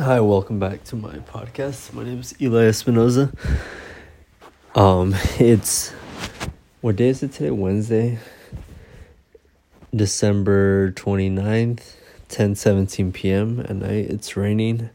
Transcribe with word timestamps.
Hi, 0.00 0.18
welcome 0.18 0.58
back 0.58 0.82
to 0.84 0.96
my 0.96 1.16
podcast. 1.16 1.92
My 1.92 2.04
name 2.04 2.20
is 2.20 2.34
Eli 2.40 2.62
Espinoza. 2.70 3.34
Um, 4.74 5.14
it's 5.38 5.90
what 6.80 6.96
day 6.96 7.08
is 7.08 7.22
it 7.22 7.32
today? 7.32 7.50
Wednesday, 7.50 8.18
December 9.94 10.92
29th, 10.92 11.96
10 12.30 12.54
17 12.54 13.12
p.m. 13.12 13.60
at 13.60 13.76
night. 13.76 14.06
It's 14.06 14.38
raining, 14.38 14.88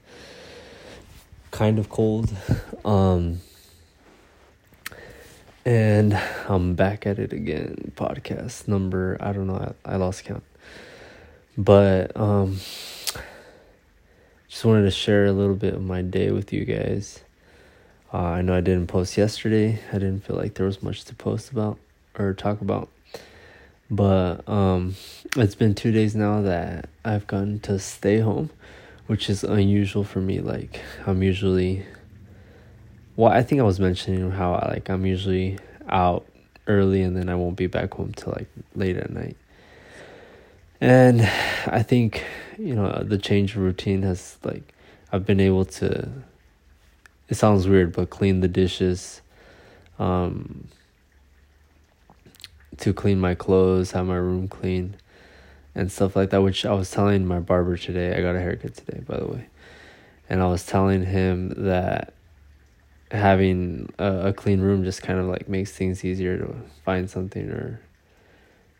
kind 1.52 1.78
of 1.78 1.88
cold. 1.88 2.36
Um, 2.84 3.42
and 5.66 6.20
I'm 6.50 6.74
back 6.74 7.06
at 7.06 7.20
it 7.20 7.32
again. 7.32 7.92
Podcast 7.96 8.68
number, 8.68 9.18
I 9.20 9.34
don't 9.34 9.46
know, 9.46 9.76
I, 9.86 9.94
I 9.94 9.96
lost 9.98 10.24
count. 10.24 10.44
But, 11.56 12.20
um, 12.20 12.58
just 14.56 14.64
wanted 14.64 14.84
to 14.84 14.92
share 14.92 15.26
a 15.26 15.34
little 15.34 15.54
bit 15.54 15.74
of 15.74 15.84
my 15.84 16.02
day 16.02 16.32
with 16.32 16.54
you 16.54 16.64
guys. 16.64 17.20
Uh, 18.14 18.20
I 18.20 18.42
know 18.42 18.56
I 18.56 18.62
didn't 18.62 18.88
post 18.88 19.18
yesterday. 19.18 19.82
I 19.92 19.96
didn't 19.96 20.22
feel 20.24 20.38
like 20.38 20.54
there 20.54 20.66
was 20.66 20.82
much 20.82 21.04
to 21.04 21.14
post 21.14 21.52
about 21.52 21.78
or 22.18 22.34
talk 22.34 22.62
about. 22.62 22.88
But 23.92 24.48
um, 24.48 24.96
it's 25.36 25.56
been 25.56 25.76
two 25.76 25.92
days 25.92 26.16
now 26.16 26.42
that 26.44 26.88
I've 27.04 27.28
gotten 27.28 27.60
to 27.64 27.78
stay 27.80 28.20
home, 28.20 28.50
which 29.08 29.30
is 29.30 29.44
unusual 29.44 30.06
for 30.06 30.22
me. 30.22 30.40
Like 30.40 30.80
I'm 31.06 31.22
usually, 31.22 31.86
well, 33.18 33.34
I 33.34 33.44
think 33.44 33.60
I 33.60 33.66
was 33.66 33.82
mentioning 33.82 34.32
how 34.32 34.54
I, 34.54 34.70
like 34.70 34.90
I'm 34.90 35.06
usually 35.06 35.60
out 35.90 36.26
early 36.66 37.02
and 37.02 37.18
then 37.18 37.28
I 37.28 37.36
won't 37.36 37.58
be 37.58 37.68
back 37.68 37.96
home 37.96 38.14
till 38.14 38.32
like 38.32 38.48
late 38.74 38.96
at 38.96 39.10
night. 39.10 39.36
And 40.80 41.24
I 41.68 41.84
think 41.84 42.24
you 42.58 42.76
know 42.76 43.04
the 43.04 43.18
change 43.18 43.56
of 43.56 43.62
routine 43.62 44.02
has 44.04 44.38
like 44.44 44.74
I've 45.12 45.26
been 45.26 45.40
able 45.40 45.66
to. 45.66 46.10
It 47.28 47.36
sounds 47.36 47.68
weird, 47.68 47.94
but 47.94 48.10
clean 48.10 48.42
the 48.42 48.48
dishes, 48.48 49.22
um, 49.98 50.68
to 52.78 52.94
clean 52.94 53.20
my 53.20 53.34
clothes, 53.34 53.92
have 53.92 54.06
my 54.06 54.16
room 54.16 54.48
clean, 54.48 54.96
and 55.74 55.92
stuff 55.92 56.16
like 56.16 56.30
that. 56.32 56.42
Which 56.42 56.66
I 56.66 56.74
was 56.74 56.92
telling 56.92 57.26
my 57.26 57.40
barber 57.40 57.78
today. 57.78 58.16
I 58.16 58.22
got 58.22 58.36
a 58.36 58.40
haircut 58.40 58.76
today, 58.76 59.00
by 59.08 59.18
the 59.18 59.28
way, 59.28 59.48
and 60.30 60.42
I 60.42 60.48
was 60.48 60.66
telling 60.66 61.04
him 61.04 61.54
that 61.66 62.14
having 63.12 63.94
a, 64.00 64.28
a 64.28 64.34
clean 64.34 64.62
room 64.62 64.84
just 64.84 65.02
kind 65.02 65.20
of 65.20 65.28
like 65.28 65.48
makes 65.48 65.72
things 65.72 66.04
easier 66.04 66.38
to 66.38 66.56
find 66.84 67.10
something 67.10 67.50
or 67.50 67.80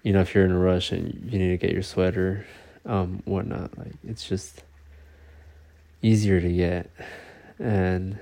you 0.06 0.14
know, 0.14 0.22
if 0.22 0.36
you're 0.36 0.46
in 0.46 0.52
a 0.52 0.60
rush 0.60 0.92
and 0.92 1.32
you 1.32 1.40
need 1.40 1.50
to 1.50 1.58
get 1.58 1.72
your 1.72 1.82
sweater, 1.82 2.46
um, 2.86 3.22
whatnot, 3.26 3.78
like 3.78 3.94
it's 4.04 4.28
just 4.28 4.64
easier 6.02 6.40
to 6.40 6.52
get. 6.52 6.90
And 7.60 8.18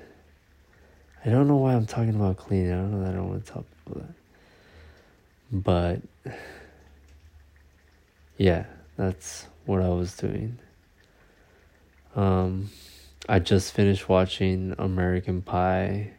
I 1.26 1.30
don't 1.30 1.48
know 1.48 1.58
why 1.58 1.74
I'm 1.74 1.86
talking 1.86 2.16
about 2.16 2.38
cleaning. 2.38 2.72
I 2.72 2.76
don't 2.76 2.92
know 2.92 3.02
that 3.02 3.14
I 3.14 3.16
don't 3.16 3.30
want 3.30 3.46
to 3.46 3.52
tell 3.52 3.66
people 3.86 4.02
that. 4.02 4.14
But 5.52 6.02
yeah, 8.38 8.66
that's 8.98 9.46
what 9.66 9.82
I 9.82 9.90
was 9.90 10.16
doing. 10.16 10.60
Um, 12.16 12.70
I 13.28 13.40
just 13.40 13.74
finished 13.74 14.10
watching 14.10 14.76
American 14.78 15.42
Pie 15.42 16.12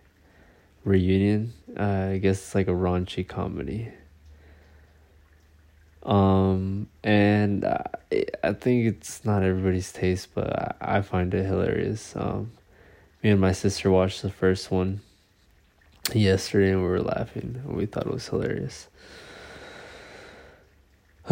reunion. 0.84 1.52
Uh, 1.78 2.10
I 2.12 2.18
guess 2.18 2.38
it's 2.38 2.54
like 2.54 2.68
a 2.68 2.72
raunchy 2.72 3.26
comedy. 3.26 3.92
Um, 6.04 6.88
and 7.02 7.64
I, 7.64 7.86
I 8.42 8.52
think 8.52 8.86
it's 8.86 9.24
not 9.24 9.42
everybody's 9.42 9.90
taste, 9.92 10.28
but 10.34 10.78
I, 10.80 10.98
I 10.98 11.02
find 11.02 11.32
it 11.32 11.44
hilarious. 11.44 12.14
Um, 12.14 12.52
me 13.22 13.30
and 13.30 13.40
my 13.40 13.52
sister 13.52 13.90
watched 13.90 14.20
the 14.22 14.30
first 14.30 14.70
one 14.70 15.00
yesterday 16.12 16.72
and 16.72 16.82
we 16.82 16.88
were 16.88 17.00
laughing 17.00 17.62
we 17.66 17.86
thought 17.86 18.06
it 18.06 18.12
was 18.12 18.28
hilarious. 18.28 18.88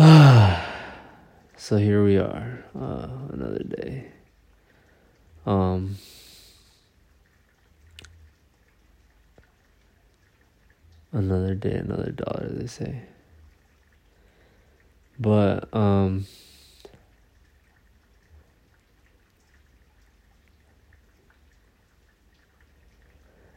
so 1.57 1.77
here 1.77 2.03
we 2.03 2.17
are, 2.17 2.65
uh, 2.75 3.09
another 3.31 3.63
day. 3.63 4.07
Um, 5.45 5.97
another 11.13 11.55
day, 11.55 11.75
another 11.75 12.11
dollar, 12.11 12.49
they 12.49 12.67
say. 12.67 13.03
But 15.23 15.73
um 15.73 16.27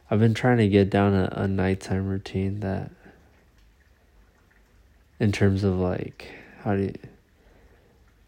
I've 0.08 0.20
been 0.20 0.34
trying 0.34 0.58
to 0.58 0.68
get 0.68 0.88
down 0.88 1.14
a, 1.14 1.28
a 1.32 1.48
nighttime 1.48 2.06
routine 2.06 2.60
that 2.60 2.92
in 5.18 5.32
terms 5.32 5.64
of 5.64 5.76
like 5.78 6.32
how 6.62 6.76
do 6.76 6.82
you 6.82 6.94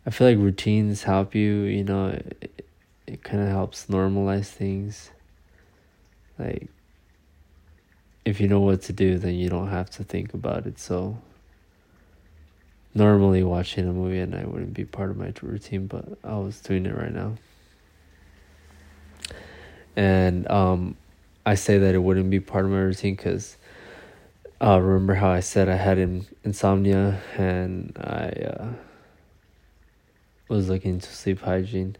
I 0.04 0.10
feel 0.10 0.28
like 0.28 0.38
routines 0.38 1.02
help 1.02 1.34
you, 1.34 1.64
you 1.64 1.84
know, 1.84 2.06
it, 2.08 2.64
it 3.06 3.22
kind 3.22 3.42
of 3.42 3.50
helps 3.50 3.86
normalize 3.86 4.46
things. 4.46 5.10
Like 6.38 6.68
if 8.24 8.40
you 8.40 8.48
know 8.48 8.60
what 8.60 8.82
to 8.82 8.92
do, 8.92 9.18
then 9.18 9.34
you 9.34 9.48
don't 9.48 9.68
have 9.68 9.90
to 9.90 10.04
think 10.04 10.34
about 10.34 10.66
it 10.66 10.78
so 10.78 11.18
normally 12.94 13.42
watching 13.42 13.88
a 13.88 13.92
movie 13.92 14.20
at 14.20 14.28
night 14.28 14.50
wouldn't 14.50 14.74
be 14.74 14.84
part 14.84 15.10
of 15.10 15.16
my 15.16 15.32
routine, 15.42 15.86
but 15.86 16.04
I 16.24 16.36
was 16.36 16.60
doing 16.60 16.86
it 16.86 16.96
right 16.96 17.12
now. 17.12 17.34
And 19.96 20.48
um, 20.50 20.96
I 21.44 21.54
say 21.54 21.78
that 21.78 21.94
it 21.94 21.98
wouldn't 21.98 22.30
be 22.30 22.40
part 22.40 22.64
of 22.64 22.70
my 22.70 22.78
routine 22.78 23.14
because 23.14 23.56
uh, 24.60 24.80
remember 24.80 25.14
how 25.14 25.30
I 25.30 25.40
said 25.40 25.68
I 25.68 25.76
had 25.76 25.98
in- 25.98 26.26
insomnia 26.44 27.20
and 27.36 27.96
I 27.98 28.28
uh, 28.28 28.68
was 30.48 30.68
looking 30.68 30.94
into 30.94 31.08
sleep 31.08 31.40
hygiene. 31.40 31.96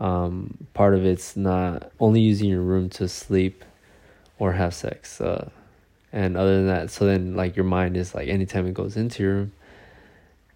Um, 0.00 0.66
part 0.74 0.94
of 0.94 1.04
it's 1.04 1.36
not 1.36 1.92
only 2.00 2.20
using 2.20 2.48
your 2.48 2.62
room 2.62 2.88
to 2.90 3.08
sleep 3.08 3.64
or 4.38 4.52
have 4.52 4.74
sex. 4.74 5.20
Uh, 5.20 5.50
and 6.12 6.36
other 6.36 6.56
than 6.56 6.66
that, 6.66 6.90
so 6.90 7.06
then 7.06 7.36
like 7.36 7.56
your 7.56 7.64
mind 7.64 7.96
is 7.96 8.14
like 8.14 8.28
anytime 8.28 8.66
it 8.66 8.74
goes 8.74 8.96
into 8.96 9.22
your 9.22 9.34
room, 9.34 9.52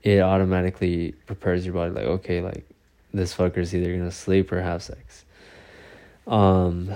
it 0.06 0.21
automatically 0.21 1.12
prepares 1.27 1.67
your 1.67 1.75
body 1.75 1.91
like 1.91 2.05
okay 2.05 2.41
like 2.41 2.65
this 3.12 3.34
fucker's 3.34 3.75
either 3.75 3.93
gonna 3.93 4.11
sleep 4.12 4.53
or 4.53 4.62
have 4.62 4.81
sex. 4.81 5.25
Um 6.28 6.94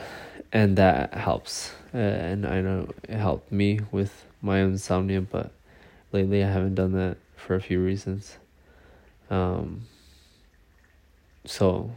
and 0.52 0.76
that 0.76 1.14
helps. 1.14 1.72
Uh, 1.92 1.98
and 1.98 2.46
i 2.46 2.60
know 2.60 2.88
it 3.08 3.16
helped 3.16 3.50
me 3.50 3.80
with 3.90 4.24
my 4.40 4.60
insomnia 4.60 5.20
but 5.20 5.50
lately 6.12 6.44
i 6.44 6.48
haven't 6.48 6.76
done 6.76 6.92
that 6.92 7.16
for 7.36 7.56
a 7.56 7.60
few 7.60 7.82
reasons. 7.82 8.38
Um 9.28 9.82
so 11.44 11.90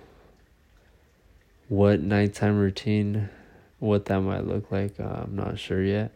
what 1.70 2.02
nighttime 2.02 2.58
routine 2.58 3.30
what 3.78 4.06
that 4.06 4.20
might 4.22 4.48
look 4.48 4.72
like 4.72 5.00
uh, 5.00 5.24
i'm 5.24 5.36
not 5.36 5.60
sure 5.60 5.84
yet 5.84 6.12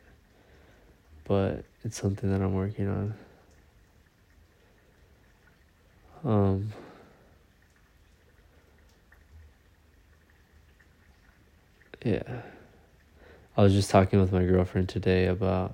but 1.26 1.64
it's 1.84 2.00
something 2.00 2.32
that 2.32 2.42
i'm 2.42 2.54
working 2.54 2.88
on 2.88 3.14
um, 6.24 6.72
yeah. 12.04 12.42
I 13.56 13.64
was 13.64 13.74
just 13.74 13.90
talking 13.90 14.20
with 14.20 14.32
my 14.32 14.44
girlfriend 14.44 14.88
today 14.88 15.26
about 15.26 15.74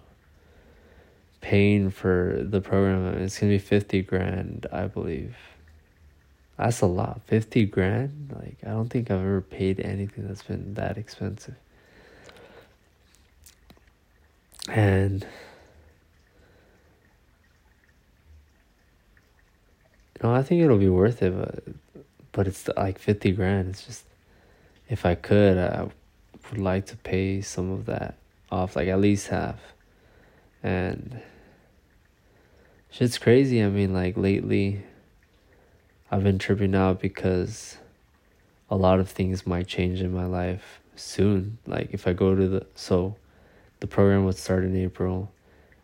paying 1.42 1.90
for 1.90 2.40
the 2.42 2.62
program. 2.62 3.06
It's 3.22 3.38
gonna 3.38 3.52
be 3.52 3.60
fifty 3.60 4.02
grand, 4.02 4.66
I 4.72 4.88
believe. 4.88 5.36
That's 6.58 6.82
a 6.82 6.86
lot. 6.86 7.22
Fifty 7.26 7.66
grand? 7.66 8.34
Like 8.34 8.58
I 8.66 8.70
don't 8.70 8.90
think 8.90 9.12
I've 9.12 9.20
ever 9.20 9.42
paid 9.42 9.80
anything 9.82 10.28
that's 10.28 10.44
been 10.44 10.76
that 10.76 10.98
expensive. 10.98 11.56
And 14.70 15.28
No, 20.24 20.34
I 20.34 20.42
think 20.42 20.62
it'll 20.62 20.78
be 20.78 20.90
worth 20.90 21.22
it, 21.22 21.38
but 21.38 21.64
but 22.32 22.48
it's 22.48 22.68
like 22.78 22.98
fifty 22.98 23.32
grand. 23.32 23.70
It's 23.70 23.86
just 23.86 24.06
if 24.90 25.06
I 25.06 25.16
could, 25.16 25.58
I 25.58 25.90
would 26.50 26.60
like 26.60 26.86
to 26.88 26.98
pay 26.98 27.42
some 27.42 27.70
of 27.72 27.86
that 27.88 28.16
off, 28.52 28.76
like 28.76 28.88
at 28.88 29.00
least 29.00 29.28
half. 29.28 29.60
And 30.64 31.22
shit's 32.90 33.18
crazy. 33.18 33.62
I 33.62 33.70
mean, 33.70 33.94
like 33.94 34.16
lately, 34.16 34.84
I've 36.10 36.24
been 36.24 36.40
tripping 36.40 36.76
out 36.76 37.02
because 37.02 37.78
a 38.70 38.78
lot 38.78 39.00
of 39.00 39.10
things 39.10 39.46
might 39.46 39.68
change 39.68 40.02
in 40.02 40.14
my 40.14 40.26
life 40.26 40.80
soon. 40.96 41.58
Like 41.68 41.90
if 41.92 42.08
I 42.08 42.14
go 42.14 42.34
to 42.34 42.48
the 42.48 42.66
so, 42.76 43.18
the 43.82 43.88
program 43.88 44.26
would 44.26 44.38
start 44.38 44.64
in 44.64 44.76
April 44.78 45.34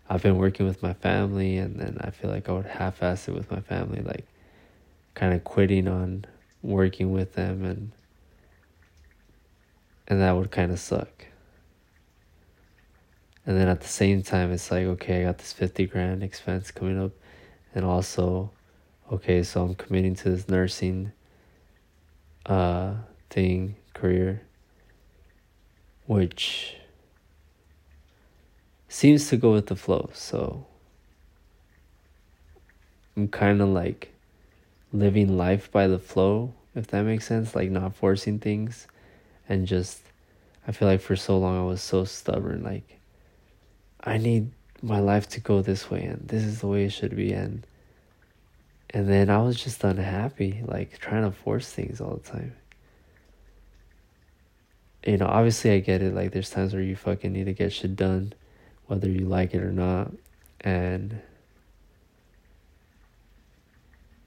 I've 0.09 0.24
been 0.24 0.38
working 0.38 0.65
with 0.65 0.81
my 0.81 0.94
family, 0.94 1.57
and 1.57 1.80
then 1.80 1.97
I 2.01 2.09
feel 2.09 2.31
like 2.31 2.50
I 2.50 2.53
would 2.53 2.65
half-ass 2.65 3.27
it 3.27 3.33
with 3.36 3.51
my 3.51 3.59
family, 3.59 4.01
like 4.01 4.25
kind 5.14 5.34
of 5.34 5.44
quitting 5.44 5.88
on 5.88 6.26
working 6.62 7.12
with 7.12 7.34
them 7.34 7.64
and 7.64 7.92
And 10.10 10.22
that 10.22 10.36
would 10.36 10.50
kind 10.50 10.72
of 10.72 10.80
suck. 10.80 11.26
And 13.46 13.56
then 13.58 13.68
at 13.68 13.82
the 13.82 13.88
same 13.88 14.24
time, 14.24 14.52
it's 14.52 14.72
like, 14.72 14.86
okay, 14.86 15.22
I 15.22 15.24
got 15.26 15.38
this 15.38 15.54
50 15.54 15.86
grand 15.86 16.24
expense 16.24 16.72
coming 16.72 17.00
up. 17.00 17.12
And 17.76 17.86
also, 17.86 18.52
okay, 19.12 19.44
so 19.44 19.64
I'm 19.64 19.76
committing 19.76 20.16
to 20.16 20.32
this 20.32 20.50
nursing 20.50 21.12
uh, 22.48 22.96
thing, 23.30 23.76
career, 23.94 24.42
which 26.08 26.76
seems 28.88 29.30
to 29.30 29.38
go 29.38 29.54
with 29.54 29.68
the 29.68 29.76
flow. 29.76 30.10
So 30.14 30.66
I'm 33.16 33.28
kind 33.28 33.62
of 33.62 33.70
like 33.70 34.12
living 34.91 35.38
life 35.38 35.71
by 35.71 35.88
the 35.88 36.00
flow, 36.00 36.53
if 36.75 36.88
that 36.88 37.03
makes 37.03 37.25
sense, 37.25 37.56
like 37.56 37.69
not 37.69 37.95
forcing 37.95 38.39
things. 38.39 38.88
And 39.47 39.68
just 39.68 40.01
I 40.68 40.71
feel 40.71 40.88
like 40.88 41.01
for 41.01 41.15
so 41.15 41.38
long 41.38 41.57
I 41.57 41.63
was 41.63 41.81
so 41.81 42.06
stubborn 42.06 42.63
like 42.63 43.00
I 44.01 44.18
need 44.18 44.51
my 44.81 45.00
life 45.00 45.27
to 45.30 45.39
go 45.39 45.62
this 45.62 45.89
way 45.89 46.03
and 46.03 46.27
this 46.27 46.44
is 46.44 46.62
the 46.62 46.68
way 46.68 46.86
it 46.86 46.91
should 46.91 47.15
be. 47.15 47.33
And 47.33 47.65
and 48.91 49.07
then 49.07 49.30
I 49.30 49.39
was 49.39 49.62
just 49.62 49.83
unhappy 49.83 50.62
like 50.65 51.00
trying 51.00 51.24
to 51.24 51.31
force 51.31 51.71
things 51.71 52.01
all 52.01 52.15
the 52.15 52.30
time. 52.30 52.56
You 55.06 55.18
know, 55.18 55.27
obviously 55.27 55.71
I 55.71 55.80
get 55.80 56.01
it 56.01 56.13
like 56.13 56.31
there's 56.31 56.50
times 56.50 56.74
where 56.74 56.83
you 56.83 56.95
fucking 56.95 57.31
need 57.33 57.45
to 57.45 57.53
get 57.53 57.74
shit 57.74 57.95
done 57.95 58.33
whether 58.89 59.07
you 59.07 59.25
like 59.25 59.53
it 59.53 59.62
or 59.62 59.71
not. 59.71 60.12
And 60.62 61.21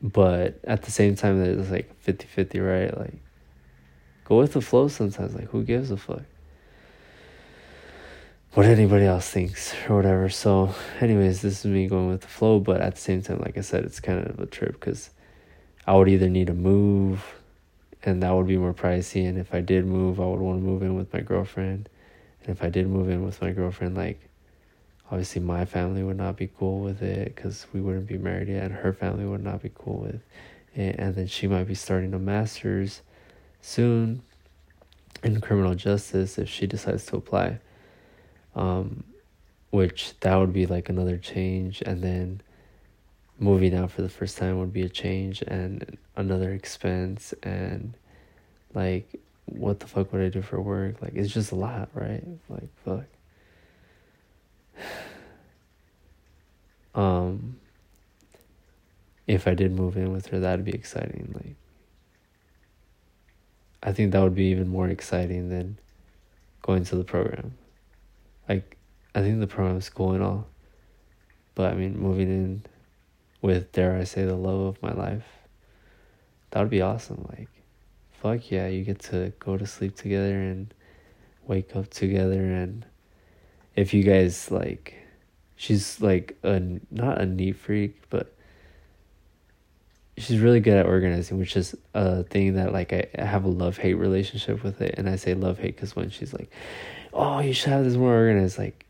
but 0.03 0.59
at 0.65 0.83
the 0.83 0.91
same 0.91 1.15
time 1.15 1.43
it's 1.43 1.71
like 1.71 1.95
50-50 2.05 2.67
right? 2.67 2.99
Like 2.99 3.15
go 4.25 4.39
with 4.39 4.53
the 4.53 4.61
flow 4.61 4.89
sometimes. 4.89 5.35
Like 5.35 5.49
who 5.49 5.63
gives 5.63 5.91
a 5.91 5.97
fuck? 5.97 6.23
What 8.55 8.67
anybody 8.67 9.07
else 9.07 9.31
thinks 9.31 9.75
or 9.89 9.97
whatever. 9.97 10.29
So 10.29 10.75
anyways 11.01 11.43
this 11.43 11.61
is 11.61 11.67
me 11.67 11.87
going 11.87 12.09
with 12.09 12.23
the 12.23 12.29
flow 12.29 12.59
but 12.59 12.81
at 12.81 12.97
the 12.97 13.01
same 13.01 13.23
time 13.23 13.39
like 13.39 13.57
i 13.57 13.61
said 13.61 13.85
it's 13.85 14.01
kind 14.01 14.27
of 14.27 14.41
a 14.41 14.47
trip 14.47 14.73
because 14.73 15.11
i 15.87 15.95
would 15.95 16.09
either 16.09 16.29
need 16.29 16.49
to 16.49 16.55
move 16.55 17.25
and 18.05 18.23
that 18.23 18.33
would 18.35 18.49
be 18.49 18.57
more 18.57 18.75
pricey. 18.75 19.29
And 19.29 19.39
if 19.39 19.55
i 19.55 19.61
did 19.61 19.87
move 19.87 20.21
i 20.21 20.27
would 20.27 20.41
want 20.41 20.61
to 20.61 20.65
move 20.65 20.83
in 20.83 20.97
with 20.97 21.13
my 21.13 21.21
girlfriend. 21.21 21.89
And 22.41 22.51
if 22.57 22.65
i 22.65 22.69
did 22.69 22.89
move 22.89 23.09
in 23.09 23.25
with 23.25 23.41
my 23.41 23.53
girlfriend 23.53 23.97
like 23.97 24.21
obviously 25.13 25.43
my 25.43 25.67
family 25.67 26.03
would 26.03 26.17
not 26.17 26.39
be 26.39 26.51
cool 26.59 26.81
with 26.81 27.03
it 27.03 27.35
because 27.35 27.67
we 27.75 27.83
wouldn't 27.83 28.07
be 28.07 28.17
married 28.17 28.49
yet 28.49 28.65
and 28.65 28.73
her 28.73 28.95
family 28.95 29.27
would 29.27 29.45
not 29.45 29.63
be 29.63 29.71
cool 29.75 29.99
with 29.99 30.23
it 30.75 30.97
and 30.99 31.15
then 31.15 31.27
she 31.27 31.47
might 31.47 31.65
be 31.65 31.75
starting 31.75 32.15
a 32.15 32.19
master's 32.19 33.03
soon 33.61 34.23
in 35.23 35.39
criminal 35.39 35.75
justice 35.75 36.39
if 36.39 36.49
she 36.49 36.67
decides 36.67 37.05
to 37.05 37.15
apply 37.15 37.59
um, 38.57 39.05
which 39.69 40.19
that 40.21 40.35
would 40.35 40.53
be 40.53 40.65
like 40.65 40.89
another 40.89 41.19
change 41.19 41.83
and 41.83 42.03
then 42.03 42.41
moving 43.39 43.75
out 43.75 43.91
for 43.91 44.01
the 44.01 44.09
first 44.09 44.39
time 44.39 44.59
would 44.59 44.73
be 44.73 44.83
a 44.83 44.89
change 44.89 45.43
and 45.43 45.99
another 46.17 46.53
expense 46.53 47.35
and 47.43 47.95
like 48.73 49.21
what 49.45 49.81
the 49.81 49.87
fuck 49.87 50.11
would 50.13 50.23
I 50.23 50.29
do 50.29 50.41
for 50.41 50.61
work? 50.61 51.03
Like 51.03 51.13
it's 51.15 51.33
just 51.33 51.53
a 51.53 51.57
lot 51.57 51.91
right? 51.93 52.25
Like 52.49 52.69
fuck 52.83 53.05
um 56.95 57.57
if 59.27 59.47
I 59.47 59.55
did 59.55 59.73
move 59.73 59.97
in 59.97 60.13
with 60.13 60.27
her 60.27 60.41
that'd 60.41 60.65
be 60.65 60.73
exciting 60.73 61.33
like 61.35 61.57
I 63.83 63.93
think 63.93 64.13
that 64.13 64.23
would 64.23 64.35
be 64.35 64.45
even 64.45 64.69
more 64.69 64.89
exciting 64.89 65.49
than 65.49 65.77
going 66.61 66.85
to 66.85 66.95
the 66.95 67.03
program. 67.03 67.55
Like 68.49 68.77
I 69.13 69.23
think 69.23 69.41
the 69.41 69.49
program 69.49 69.77
is 69.77 69.89
cool 69.89 70.13
and 70.13 70.23
all 70.23 70.47
but 71.55 71.73
I 71.73 71.75
mean 71.75 71.99
moving 71.99 72.29
in 72.29 72.63
with 73.41 73.73
dare 73.73 73.97
I 73.97 74.05
say 74.05 74.25
the 74.25 74.35
love 74.35 74.61
of 74.61 74.83
my 74.83 74.93
life 74.93 75.27
that 76.51 76.61
would 76.61 76.71
be 76.71 76.81
awesome 76.81 77.27
like 77.37 77.49
fuck 78.13 78.51
yeah 78.51 78.69
you 78.69 78.85
get 78.85 79.01
to 79.01 79.33
go 79.39 79.57
to 79.57 79.67
sleep 79.67 79.97
together 79.97 80.39
and 80.39 80.73
wake 81.47 81.75
up 81.75 81.91
together 81.91 82.41
and 82.41 82.87
if 83.75 83.93
you 83.93 84.03
guys 84.03 84.51
like 84.51 84.95
she's 85.63 86.01
like 86.01 86.37
a 86.43 86.61
not 86.91 87.21
a 87.21 87.27
neat 87.27 87.53
freak, 87.53 88.03
but 88.11 88.35
she's 90.19 90.41
really 90.41 90.59
good 90.59 90.77
at 90.77 90.87
organizing, 90.87 91.39
which 91.39 91.57
is 91.57 91.77
a 91.95 92.25
thing 92.25 92.55
that 92.55 92.73
like 92.73 92.93
I, 92.93 93.07
have 93.17 93.45
a 93.45 93.49
love 93.49 93.77
hate 93.77 93.95
relationship 93.95 94.65
with 94.65 94.81
it, 94.83 94.97
and 94.99 95.09
I 95.09 95.15
say 95.15 95.35
love 95.35 95.61
hate 95.61 95.77
because 95.77 95.95
when 95.95 96.11
she's 96.11 96.33
like, 96.33 96.51
"Oh, 97.13 97.39
you 97.39 97.53
should 97.53 97.69
have 97.69 97.85
this 97.85 97.95
more 97.95 98.13
organized," 98.13 98.59
like 98.59 98.87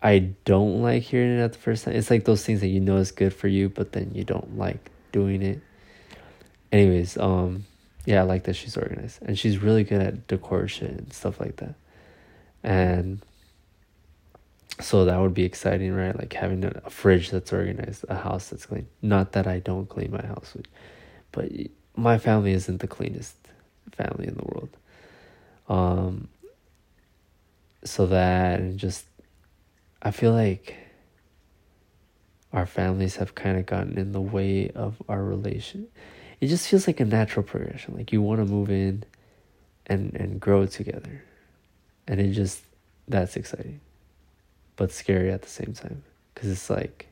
I 0.00 0.30
don't 0.44 0.80
like 0.80 1.02
hearing 1.02 1.36
it 1.36 1.42
at 1.42 1.54
the 1.54 1.58
first 1.58 1.84
time. 1.84 1.96
It's 1.96 2.08
like 2.08 2.24
those 2.24 2.44
things 2.44 2.60
that 2.60 2.68
you 2.68 2.78
know 2.78 2.98
is 2.98 3.10
good 3.10 3.34
for 3.34 3.48
you, 3.48 3.68
but 3.68 3.90
then 3.90 4.12
you 4.14 4.22
don't 4.22 4.56
like 4.56 4.92
doing 5.10 5.42
it. 5.42 5.60
Anyways, 6.70 7.18
um, 7.18 7.66
yeah, 8.06 8.20
I 8.20 8.22
like 8.22 8.44
that 8.44 8.54
she's 8.54 8.76
organized, 8.76 9.18
and 9.22 9.36
she's 9.36 9.58
really 9.58 9.82
good 9.82 10.00
at 10.00 10.28
decor 10.28 10.68
shit 10.68 10.90
and 10.90 11.12
stuff 11.12 11.40
like 11.40 11.56
that, 11.56 11.74
and 12.62 13.20
so 14.80 15.04
that 15.04 15.18
would 15.20 15.34
be 15.34 15.44
exciting 15.44 15.92
right? 15.94 16.16
Like 16.16 16.32
having 16.32 16.64
a 16.64 16.90
fridge 16.90 17.30
that's 17.30 17.52
organized 17.52 18.04
a 18.08 18.16
house 18.16 18.48
that's 18.48 18.66
clean. 18.66 18.88
Not 19.02 19.32
that 19.32 19.46
i 19.46 19.58
don't 19.58 19.88
clean 19.88 20.10
my 20.10 20.24
house 20.26 20.56
but 21.32 21.50
my 21.96 22.18
family 22.18 22.52
isn't 22.52 22.80
the 22.80 22.88
cleanest 22.88 23.36
family 23.92 24.26
in 24.26 24.34
the 24.34 24.44
world. 24.44 24.70
Um 25.68 26.28
so 27.82 28.06
that 28.06 28.60
and 28.60 28.78
just 28.78 29.06
i 30.02 30.10
feel 30.10 30.32
like 30.32 30.76
our 32.52 32.66
families 32.66 33.16
have 33.16 33.34
kind 33.34 33.56
of 33.58 33.64
gotten 33.64 33.96
in 33.96 34.12
the 34.12 34.20
way 34.20 34.70
of 34.70 35.00
our 35.08 35.22
relation 35.22 35.86
it 36.40 36.46
just 36.46 36.68
feels 36.68 36.86
like 36.86 37.00
a 37.00 37.04
natural 37.04 37.42
progression. 37.42 37.94
Like 37.94 38.12
you 38.12 38.22
want 38.22 38.40
to 38.40 38.46
move 38.46 38.70
in 38.70 39.04
and 39.86 40.14
and 40.14 40.40
grow 40.40 40.66
together. 40.66 41.22
And 42.08 42.20
it 42.20 42.32
just 42.32 42.62
that's 43.06 43.36
exciting 43.36 43.80
but 44.80 44.90
scary 44.90 45.30
at 45.30 45.42
the 45.42 45.48
same 45.48 45.74
time. 45.74 46.02
Because 46.32 46.48
it's 46.48 46.70
like 46.70 47.06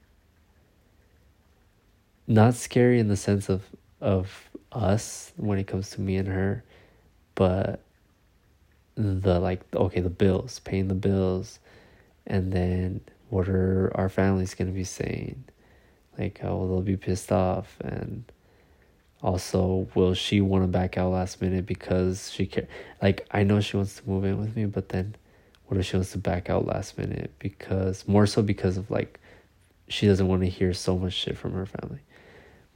not 2.26 2.54
scary 2.54 2.98
in 2.98 3.08
the 3.08 3.16
sense 3.16 3.50
of 3.50 3.62
of 4.00 4.48
us 4.72 5.32
when 5.36 5.58
it 5.58 5.66
comes 5.66 5.90
to 5.90 6.00
me 6.00 6.16
and 6.16 6.28
her 6.28 6.64
but 7.34 7.80
the 8.94 9.38
like 9.38 9.60
okay 9.74 10.00
the 10.00 10.08
bills 10.08 10.60
paying 10.60 10.88
the 10.88 10.94
bills 10.94 11.58
and 12.26 12.52
then 12.54 13.02
what 13.28 13.50
are 13.50 13.92
our 13.94 14.08
families 14.08 14.54
going 14.54 14.68
to 14.68 14.74
be 14.74 14.82
saying? 14.82 15.44
Like 16.18 16.40
oh 16.42 16.66
they'll 16.68 16.80
be 16.80 16.96
pissed 16.96 17.30
off 17.30 17.76
and 17.82 18.24
also 19.20 19.86
will 19.94 20.14
she 20.14 20.40
want 20.40 20.64
to 20.64 20.68
back 20.68 20.96
out 20.96 21.12
last 21.12 21.42
minute 21.42 21.66
because 21.66 22.30
she 22.32 22.46
care 22.46 22.68
like 23.02 23.26
i 23.32 23.42
know 23.42 23.60
she 23.60 23.76
wants 23.76 23.96
to 23.96 24.08
move 24.08 24.24
in 24.24 24.38
with 24.38 24.54
me 24.54 24.64
but 24.64 24.90
then 24.90 25.12
what 25.68 25.78
if 25.78 25.86
she 25.86 25.96
wants 25.96 26.12
to 26.12 26.18
back 26.18 26.48
out 26.48 26.66
last 26.66 26.96
minute 26.96 27.32
because 27.38 28.08
more 28.08 28.26
so 28.26 28.42
because 28.42 28.78
of 28.78 28.90
like 28.90 29.20
she 29.86 30.06
doesn't 30.06 30.26
want 30.26 30.42
to 30.42 30.48
hear 30.48 30.72
so 30.72 30.98
much 30.98 31.12
shit 31.12 31.36
from 31.36 31.52
her 31.52 31.66
family. 31.66 32.00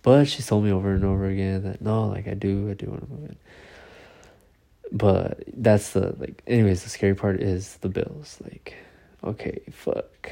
But 0.02 0.26
she's 0.28 0.46
told 0.46 0.64
me 0.64 0.72
over 0.72 0.92
and 0.92 1.04
over 1.04 1.26
again 1.26 1.62
that 1.64 1.80
no, 1.80 2.08
like 2.08 2.28
I 2.28 2.34
do, 2.34 2.70
I 2.70 2.74
do 2.74 2.86
want 2.86 3.06
to 3.06 3.10
move 3.10 3.30
in. 3.30 3.36
But 4.92 5.44
that's 5.54 5.90
the 5.92 6.14
like 6.18 6.42
anyways, 6.46 6.84
the 6.84 6.90
scary 6.90 7.14
part 7.14 7.40
is 7.40 7.78
the 7.78 7.88
bills. 7.88 8.38
Like, 8.44 8.76
okay, 9.24 9.62
fuck. 9.70 10.30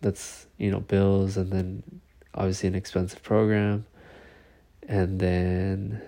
That's 0.00 0.46
you 0.56 0.70
know, 0.70 0.80
bills 0.80 1.36
and 1.36 1.52
then 1.52 1.82
obviously 2.34 2.68
an 2.68 2.74
expensive 2.74 3.22
program. 3.22 3.84
And 4.88 5.20
then 5.20 6.00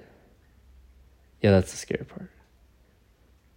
yeah, 1.42 1.50
that's 1.50 1.72
the 1.72 1.76
scary 1.76 2.06
part 2.06 2.30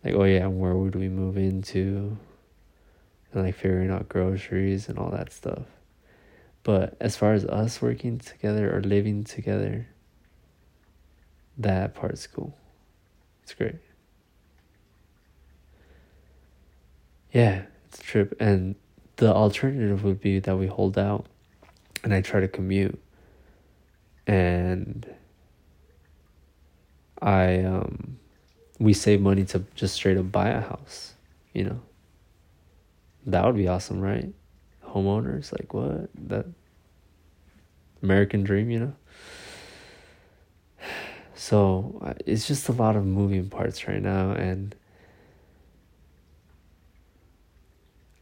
like 0.05 0.13
oh 0.13 0.23
yeah 0.23 0.43
and 0.43 0.59
where 0.59 0.75
would 0.75 0.95
we 0.95 1.09
move 1.09 1.35
into? 1.35 2.17
And 3.33 3.43
like 3.43 3.55
figuring 3.55 3.89
out 3.89 4.07
groceries 4.07 4.87
and 4.87 4.97
all 4.97 5.09
that 5.09 5.33
stuff. 5.33 5.65
But 6.63 6.95
as 7.01 7.17
far 7.17 7.33
as 7.33 7.43
us 7.45 7.81
working 7.81 8.19
together 8.19 8.75
or 8.75 8.81
living 8.81 9.23
together 9.23 9.87
that 11.57 11.95
part's 11.95 12.27
cool. 12.27 12.55
It's 13.43 13.53
great. 13.53 13.75
Yeah 17.31 17.63
it's 17.87 17.99
a 17.99 18.03
trip. 18.03 18.35
And 18.39 18.75
the 19.17 19.33
alternative 19.33 20.03
would 20.03 20.19
be 20.19 20.39
that 20.39 20.57
we 20.57 20.67
hold 20.67 20.97
out 20.97 21.25
and 22.03 22.13
i 22.13 22.21
try 22.21 22.39
to 22.39 22.47
commute. 22.47 23.01
And 24.27 25.07
i 27.21 27.59
um 27.63 28.17
we 28.79 28.93
save 28.93 29.21
money 29.21 29.45
to 29.45 29.63
just 29.75 29.95
straight 29.95 30.17
up 30.17 30.31
buy 30.31 30.49
a 30.49 30.61
house, 30.61 31.13
you 31.53 31.63
know. 31.63 31.81
That 33.25 33.45
would 33.45 33.55
be 33.55 33.67
awesome, 33.67 34.01
right? 34.01 34.33
Homeowners, 34.85 35.51
like 35.51 35.73
what? 35.73 36.09
That 36.27 36.45
American 38.03 38.43
dream, 38.43 38.69
you 38.69 38.79
know? 38.79 38.93
So 41.37 42.15
it's 42.25 42.47
just 42.47 42.69
a 42.69 42.71
lot 42.71 42.95
of 42.95 43.05
moving 43.05 43.49
parts 43.49 43.89
right 43.89 44.01
now. 44.01 44.31
And 44.31 44.73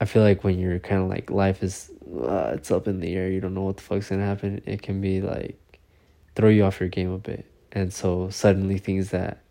I 0.01 0.05
feel 0.05 0.23
like 0.23 0.43
when 0.43 0.57
you're 0.57 0.79
kind 0.79 0.99
of 0.99 1.09
like, 1.09 1.29
life 1.29 1.61
is, 1.61 1.91
uh, 2.11 2.53
it's 2.55 2.71
up 2.71 2.87
in 2.87 3.01
the 3.01 3.13
air, 3.13 3.29
you 3.29 3.39
don't 3.39 3.53
know 3.53 3.61
what 3.61 3.77
the 3.77 3.83
fuck's 3.83 4.09
gonna 4.09 4.25
happen, 4.25 4.63
it 4.65 4.81
can 4.81 4.99
be 4.99 5.21
like, 5.21 5.79
throw 6.35 6.49
you 6.49 6.65
off 6.65 6.79
your 6.79 6.89
game 6.89 7.11
a 7.11 7.19
bit. 7.19 7.45
And 7.71 7.93
so 7.93 8.29
suddenly 8.31 8.79
things 8.79 9.11
that 9.11 9.42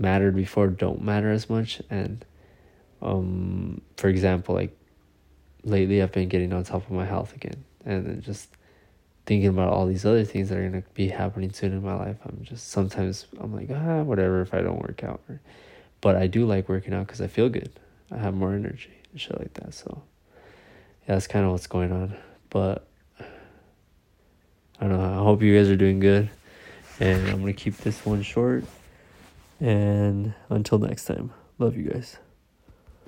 mattered 0.00 0.34
before 0.34 0.66
don't 0.68 1.02
matter 1.02 1.30
as 1.30 1.48
much. 1.50 1.82
And 1.90 2.24
um, 3.02 3.82
for 3.96 4.08
example, 4.08 4.54
like 4.54 4.76
lately, 5.62 6.02
I've 6.02 6.12
been 6.12 6.28
getting 6.28 6.52
on 6.52 6.64
top 6.64 6.86
of 6.86 6.90
my 6.90 7.04
health 7.04 7.34
again, 7.36 7.64
and 7.84 8.06
then 8.06 8.22
just 8.22 8.48
thinking 9.26 9.48
about 9.48 9.72
all 9.72 9.86
these 9.86 10.04
other 10.04 10.24
things 10.24 10.48
that 10.48 10.58
are 10.58 10.68
gonna 10.68 10.82
be 10.94 11.08
happening 11.08 11.52
soon 11.52 11.72
in 11.72 11.82
my 11.82 11.94
life. 11.94 12.16
I'm 12.24 12.40
just 12.42 12.70
sometimes 12.70 13.26
I'm 13.38 13.54
like 13.54 13.70
ah 13.70 14.02
whatever 14.02 14.40
if 14.40 14.54
I 14.54 14.62
don't 14.62 14.80
work 14.80 15.04
out, 15.04 15.20
but 16.00 16.16
I 16.16 16.26
do 16.26 16.46
like 16.46 16.68
working 16.68 16.94
out 16.94 17.06
because 17.06 17.20
I 17.20 17.26
feel 17.26 17.48
good. 17.48 17.70
I 18.10 18.16
have 18.16 18.34
more 18.34 18.54
energy 18.54 18.90
and 19.12 19.20
shit 19.20 19.38
like 19.38 19.54
that. 19.54 19.74
So 19.74 20.02
yeah, 21.06 21.14
that's 21.14 21.26
kind 21.26 21.44
of 21.44 21.52
what's 21.52 21.66
going 21.66 21.92
on. 21.92 22.16
But 22.48 22.86
I 24.80 24.88
don't 24.88 24.98
know. 24.98 25.20
I 25.20 25.22
hope 25.22 25.42
you 25.42 25.56
guys 25.56 25.68
are 25.68 25.76
doing 25.76 26.00
good, 26.00 26.30
and 26.98 27.28
I'm 27.28 27.40
gonna 27.40 27.52
keep 27.52 27.76
this 27.76 28.04
one 28.04 28.22
short. 28.22 28.64
And 29.60 30.34
until 30.48 30.78
next 30.78 31.04
time, 31.04 31.32
love 31.58 31.76
you 31.76 31.90
guys. 31.90 32.18